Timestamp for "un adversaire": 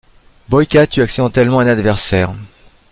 1.59-2.33